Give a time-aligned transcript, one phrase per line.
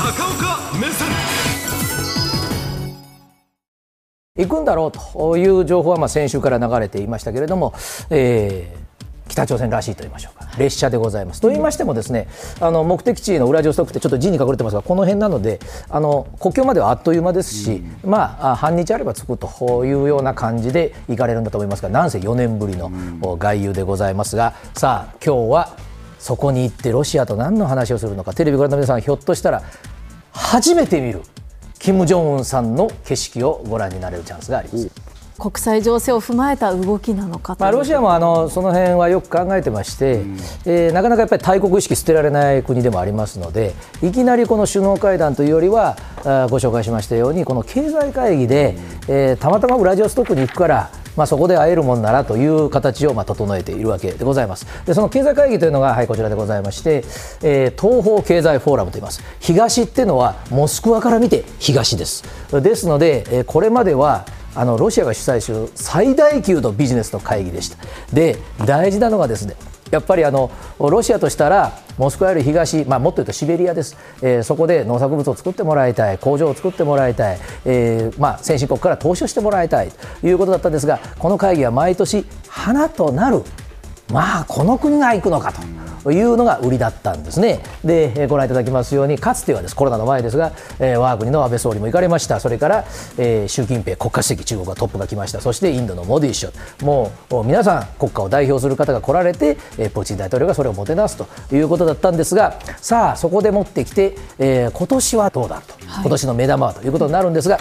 [0.00, 1.08] 高岡目線。
[4.38, 7.74] 行くんだろうという情報はまあ先週から流れていましたけれども、
[8.08, 8.90] えー
[9.30, 11.40] 北朝鮮らしいと言いましょうか、列車でございます。
[11.40, 12.26] と言いましてもですね、
[12.60, 22.90] あの目的地のウラジオストクってちょっと字に隠れてますが、この辺なので、あの国境まではあっという間ですし、まああ半日あれば着くというような感じで行かれるんだと思いますが、なんせ4年ぶりの
[23.38, 25.76] 外遊でございますが、さあ今日は
[26.20, 29.62] そこに行ってロシアと何の話をするのか、テレビご覧の皆さんひょっとしたら
[30.30, 31.22] 初めて見る。
[31.80, 34.90] 金正恩さんの景色をご覧になれるチャンスがあります。
[35.38, 45.96] 国際情勢を踏まえた動きなのかまあ、ロシアもあのその辺はよく考えてまして、うん、えー、なかなかやっぱり大国意識捨てられない国でもありますのでいきなりこの首脳会談というよりは
[46.26, 48.76] あご紹介しましたようにこの経済会議で、
[49.08, 54.66] うん、えー、たまたまウラジオストクに行くからまあ、そこで会えるもんならという形をまあ整えているわけでございます。
[54.86, 57.04] でその経済会議というのが、はい、こちらでございまして、
[57.42, 59.22] えー、東方経済フォーラムといいます。
[59.40, 62.24] 東っていうのはモスクワから見て東です。
[62.52, 67.78] ですので、えー、これまではあのロシアが主催する最大級のビジネスの会議でした。
[68.12, 69.54] で大事なのがですね
[69.90, 83.42] やっぱりあのロシアとしたらモスクワより東、まあ、もっと言うとシベリアです、えー、そこで農作物を作ってもらいたい工場を作ってもらいたい、えーまあ、先進国から投資をしてもらいたいということだったんですがこの会議は毎年花となる
[84.12, 85.89] まあこの国が行くのかと。
[86.02, 87.60] というのが売りだったんですね。
[87.84, 92.84] で、ご覧いただきますように、かつてはですコロナの前ですが、えー、我が国の安倍総理も行かれました、それから、
[93.18, 107.58] えー、習近平国家主席、中国はトップが来ました、そしてインドのモディ首相、もう皆さん、国家を代表する方が来られて、えー、プーチン大統領がそれをもてなすということだったんですが、さあ、そこで持ってきて、えー、今年はどうだと、今年の目玉はということになるんですが、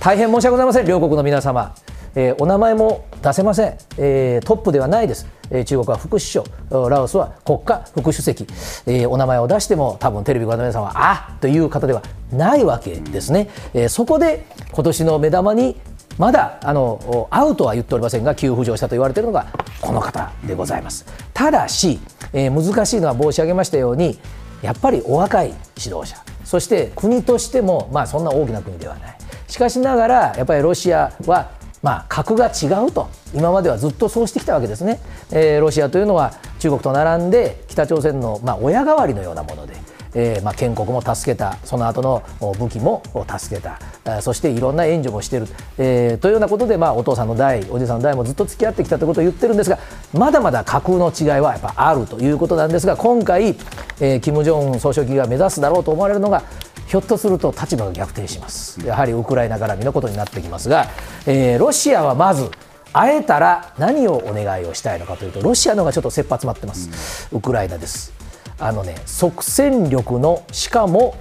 [0.00, 1.74] 大変申し訳ございません、両国の皆様。
[2.14, 6.44] えー、お名前も出せません、えー、トップではないです、え、中国は副首相、
[6.88, 8.46] ラオスは国家副主席、
[8.86, 15.76] え、お名前を出しても多分テレビご覧の皆さんはあという方ではないわけですね、え、そこで今年の目玉に
[16.18, 19.46] まだあのアウトは言っておりませんが急浮上したと言われているのが
[19.80, 21.06] この方でございます。
[21.34, 22.00] ただし、
[22.32, 24.18] え、難しいのは申し上げましたように
[24.62, 26.16] やっぱりお若い指導者。
[26.44, 29.16] そして国としても、まあ、そんな大きな国ではない。
[29.48, 31.50] しかしながらやっぱりロシアは
[31.82, 35.00] まあ、格が違うと今まではずっとそうしてきたわけですね、
[35.32, 39.74] えー、ロシアというのは中国と並んで北朝鮮の、まあ、親代わりのようなもので、
[40.14, 42.22] えーまあ、建国も助けたその後の
[42.58, 43.02] 武器も
[43.38, 43.80] 助けた。
[44.20, 45.46] そしていろんな援助もしている、
[45.78, 49.78] えー、というようなことで、まあ、お父さんの代おじさんの代もずっと付き合ってきたということを言ってるんですが
[50.12, 53.56] まだまだ架空の違いはやっぱあるということなんですが今回、
[54.00, 56.42] えー、金正恩総書記が目指すだろうと思われるのが
[56.92, 58.86] ひょっとすると立場が逆転します。
[58.86, 60.90] やはりウクライナ絡みのことになってきますが、
[61.24, 62.50] えー、ロシアはまず
[62.92, 68.12] 会えたら何をお願いをしたいのかというとロシアの方がちょっと切羽詰まってます、ウクライナです。
[68.58, 71.16] あのね即戦力のしかも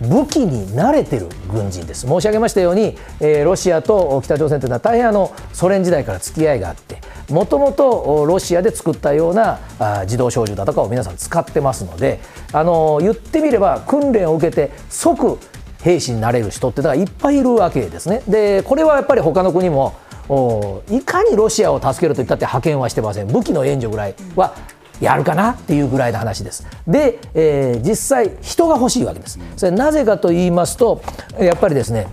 [0.00, 7.00] 武器に慣れてる軍人です申し上げましたように、えー、ロシアと北朝鮮というのは大変あのソ連時代から付き合いがあって
[7.30, 12.20] もともとロシアで作ったようなあ自動小銃だとかを皆さん使ってますので
[12.52, 15.38] あの言ってみれば訓練を受けて即
[15.82, 18.22] 兵士になれる人ってのがいっぱいいるわけですね。
[18.28, 19.94] でこれはやっぱり他の国も
[20.90, 24.54] いかにロシアを助けるといったって派遣はしてません武器の援助ぐらいは
[25.00, 26.66] やるかなっていうぐらいの話です。
[26.86, 29.38] で、えー、実際人が欲しいわけです。
[29.56, 31.02] それなぜかと言いますと
[31.38, 32.08] やっぱりですね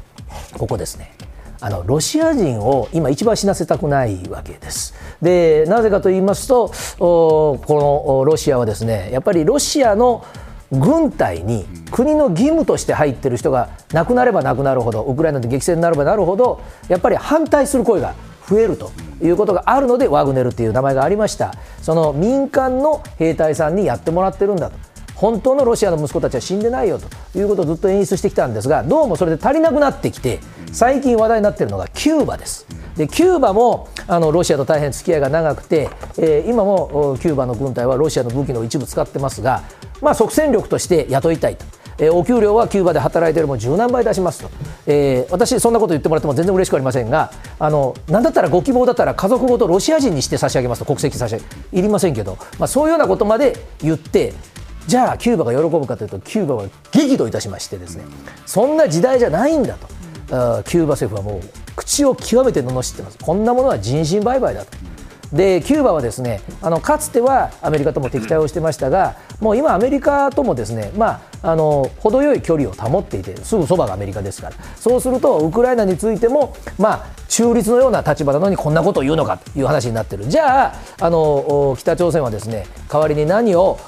[0.58, 1.14] ここですね
[1.59, 4.94] あのロシア人を今一番死なせたくないわけです。
[5.22, 10.24] でなぜかと言いますとこのロシアはですねやっぱりロシアの
[10.72, 18.16] 軍隊に国の義務として入ってる人が亡くなれば亡くなるほどウクライナで激戦になればなるほどやっぱり反対する声が
[18.47, 24.78] 増えるということがあるのでワグネルという名前がありましたその民間の兵隊さんにやってもらってるんだと
[25.17, 30.39] 本当のロシアの息子たちは死んでないよということをずっと演出してきたんですがどうもそれで足りなくなってきて
[30.72, 32.67] 最近話題になっているのがキューバです。
[32.95, 39.63] でキューバもあのロシアと大変付き合いが長くて、えー、今もキューバの軍隊はロシアの武器の一部使ってますが、
[40.01, 41.66] まあ、即戦力として雇いたいと。
[42.00, 44.49] えー、お給料はキューバで働いてるも十何倍出しますと、
[44.85, 54.34] えー、私、そんなこと言ってもらっても全然嬉しくありませんが、あのなんだったらご希望だったら家族ごとロシア人にして差し上げますと、国籍差し上げ、いりませんけど、まあ、そういうようなことまで言って、
[54.88, 58.05] じゃあキューバが喜ぶかというとキューバは激怒いたしましてですね。
[58.46, 59.88] そんな時代じゃないんだと。
[60.28, 61.41] キューバ政府はもう
[61.76, 63.17] 口を極めて罵ってます。
[63.17, 64.72] こんなものは人身売買だと。
[65.34, 83.79] でキューバはですねあのかつてはアメリカとも敵対をしてましたが、もう今、アメリカともですね、まあ、あの程よい距離を保っていて、すぐそばがアメリカですから、そうすると、ウクライナについても、まあ、中立のような立場なのにこんなことを言うのかという話になってる、じゃあ、あの北朝鮮はですね代わりに何を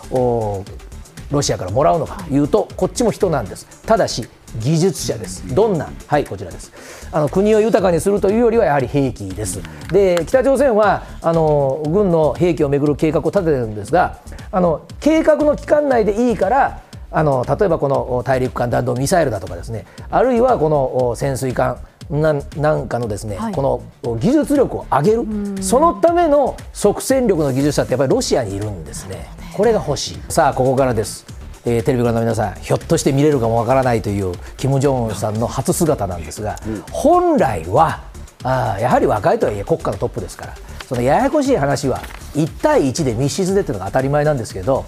[1.32, 4.28] ロシアからもらうのかというと、こっちも人なんです、ただし
[4.60, 6.72] 技術者です、どんな、はい、こちらです、
[7.12, 9.62] あの国を豊かにするというよりはやはり兵器です、
[9.92, 14.20] で北朝鮮はあの軍の兵器をめぐる計画を立ててるんですが、
[14.52, 16.82] あの計画の期間内でいいから、
[17.12, 21.80] あの例えばこの大陸間弾道ミサイルだとかですね、あるいはこの潜水艦
[22.10, 23.62] なんなんかのですね、はい、こ
[24.04, 30.20] の技術力を上げる、そのための即戦力の技術者ってやっぱりロシアにいるんですね、これが欲しい。
[30.30, 31.26] さあここからです。
[31.66, 38.02] えー、テレビご覧の皆さんひょっとして見れるかもわからないという金正恩さんの初姿なんですが、うん、本来は
[38.44, 40.56] あやはり若いとはいえ国家のトップですから
[40.88, 42.00] そのややこしい話は
[42.34, 44.86] 1対1で密室でっていうのが当たり前なんですけど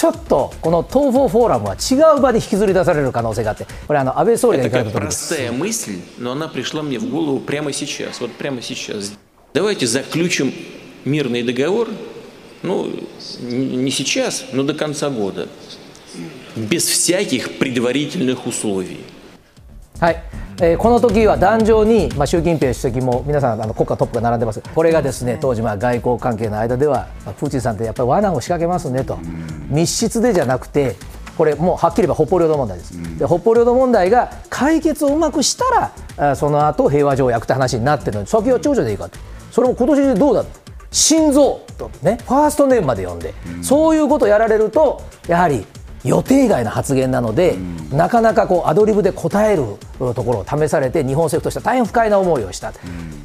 [0.00, 5.34] ちょっとこの東方フォーラムは違う場で引きずり出される可能性があって、これあの安倍総理が行かれた時です。
[9.52, 10.52] Давайте заключим
[11.06, 11.88] мирный договор,
[12.62, 12.90] ну,
[13.40, 15.46] не сейчас, но до конца года.
[16.56, 19.04] без всяких предварительных условий.
[20.00, 20.22] はい、
[20.63, 24.61] えー、この時は壇上に、まあ、習近平主席も皆さんあの国家トップが並んでます。
[24.61, 29.17] これがですね当時まあ外交関係の間では、まあ、プーチンさんってやっぱり罠を仕掛けますねと。
[29.69, 30.97] 密室でじゃなくて
[31.35, 39.17] これもうはっきり言えば北方領土問題です、で北方領土問題が解決をうまくしたらその後平和条約って話になってるのに先は長女でいいかと。
[39.49, 40.45] それも今年でどうだ
[40.91, 45.65] 心臓とねファーストネームまで呼んで、そういうことをやられるとやはり
[46.03, 49.63] 予定外の発言なので、うん、なかなかこうアドリブで答える
[50.13, 52.73] ところを試されて日本政府としては大変不快な思いをした、うん、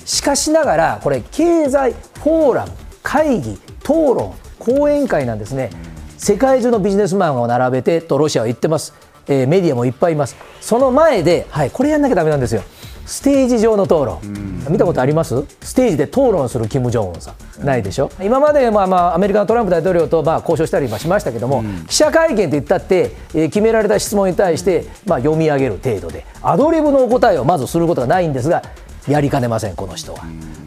[0.05, 8.95] しかしながらこれ経済フォーラム会議討論講演会なんですね、うん、世界中のビジネスマンを並べてとロシアは言ってます、
[9.29, 10.37] えー、メディアもいっぱいいます。
[10.61, 12.63] その前で、はい、これやんなきゃだめなんですよ
[13.07, 14.21] ステージ上の討論、
[14.69, 15.45] 見たことあります？
[15.63, 28.63] ステージで討論するキム・ジョンウンさん、ないでしょ、今まで、まあまあ、アメリカのトランプ大統領とまあ交渉したりしましたけども、記者会見って言ったって、えー、決められた質問に対して、まあ、読み上げる程度で、アドリブのお答えをまずすることがないんですが、
[29.07, 30.21] やりかねません、この人は。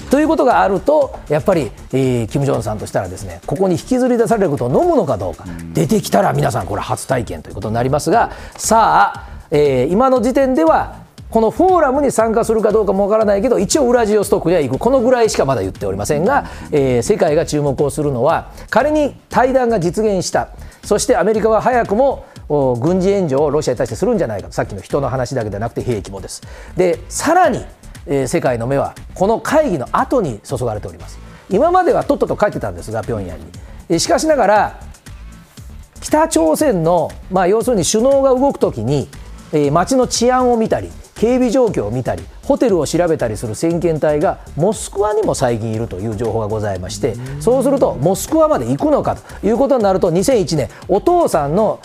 [0.10, 5.44] ということがあると、やっぱり、えー、キム・ジョンさんとしたらですね、ここに引きずり出されることを飲むのかどうか、
[5.74, 10.99] 出てきたら皆さん、これ初体験ということになりますが、さあ、えー、今の時点では、
[11.30, 14.80] このフォーラムに参加するかどうかもわからないけど一応ウラジオストックには行く。
[14.80, 20.50] このぐらいしかまだ言っておりませんが、えー、世界が注目をするのは仮に対談が実現した。
[20.84, 24.48] そしてアメリカは早くも軍事援助をロシアに対してするんじゃないか。
[24.48, 26.42] とさっきの人の話だけではなくて兵器もです。
[26.76, 27.64] でさらに、
[28.08, 31.20] えー、世界の目はこの会議の後に注がれております。
[31.52, 33.38] 今まではとっとと帰ってたんですが平壌
[33.88, 34.00] に。
[34.00, 34.80] しかしながら
[36.02, 39.10] 北朝鮮の、まあ、要するに首脳が動くときに、
[39.52, 51.82] えー、街の治安を見たり警備状況を見たりホテルを調べたりする先遣隊がモスクワにも最近いるという情報がございましてそうするとモスクワまで行くのかということになると2001年お父さんの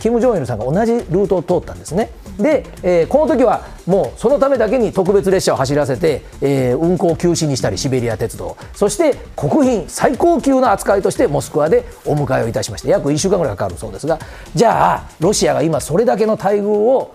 [0.00, 2.10] キム・ジョンイルさんが同じルートを通ったんですね。
[2.38, 14.18] で、えー、この時はもうそのためだけに特別列車を走らせて、えー、運行休止にしたりシベリア鉄道そして国賓最高級の扱いとしてモスクワでお迎えをいたしまして約1週間ぐらいかかるそうですが
[14.54, 17.14] じゃあロシアが今それだけの待遇を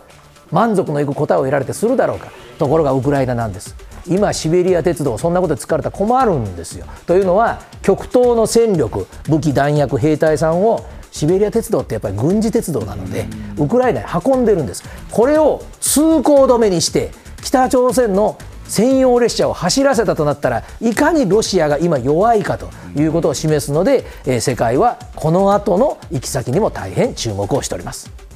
[0.51, 2.31] 満足のいく答えを得られてするだろうか。
[2.57, 3.75] ところがウクライナなんです。
[4.07, 6.85] 今シベリア鉄道そんなことで疲れたら困るんですよ。
[7.05, 13.27] というのは極東の戦力武器弾薬兵隊さんをシベリア鉄道ってやっぱり軍事鉄道なので
[13.57, 14.83] ウクライナに運んでるんです。
[15.11, 17.11] これを通行止めにして
[17.43, 28.26] 北朝鮮の専用列車を走らせたとなったらいかにロシアが今弱いかということを示すので、え世界はこの後の行き先にも大変注目をしております。